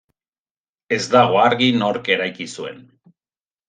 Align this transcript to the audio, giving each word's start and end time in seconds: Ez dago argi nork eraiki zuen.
Ez 0.97 0.99
dago 1.17 1.39
argi 1.43 1.71
nork 1.79 2.13
eraiki 2.19 2.53
zuen. 2.59 2.85